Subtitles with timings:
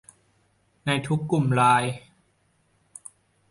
[0.85, 1.93] ในทุกกลุ่มไลน์